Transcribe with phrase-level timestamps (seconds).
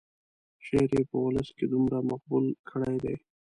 [0.65, 3.15] شعر یې په ولس کې دومره مقبول کړی دی.